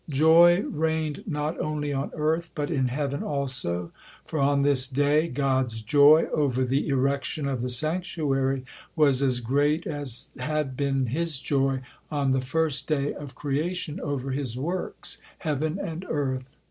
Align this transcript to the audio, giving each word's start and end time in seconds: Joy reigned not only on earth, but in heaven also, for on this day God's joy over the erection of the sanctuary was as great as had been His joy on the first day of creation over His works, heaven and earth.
Joy 0.09 0.63
reigned 0.63 1.25
not 1.27 1.59
only 1.59 1.93
on 1.93 2.09
earth, 2.15 2.49
but 2.55 2.71
in 2.71 2.87
heaven 2.87 3.21
also, 3.21 3.91
for 4.25 4.39
on 4.39 4.63
this 4.63 4.87
day 4.87 5.27
God's 5.27 5.79
joy 5.79 6.25
over 6.33 6.65
the 6.65 6.87
erection 6.87 7.47
of 7.47 7.61
the 7.61 7.69
sanctuary 7.69 8.65
was 8.95 9.21
as 9.21 9.39
great 9.41 9.85
as 9.85 10.31
had 10.39 10.75
been 10.75 11.05
His 11.05 11.39
joy 11.39 11.81
on 12.09 12.31
the 12.31 12.41
first 12.41 12.87
day 12.87 13.13
of 13.13 13.35
creation 13.35 13.99
over 13.99 14.31
His 14.31 14.57
works, 14.57 15.21
heaven 15.37 15.77
and 15.77 16.03
earth. 16.09 16.49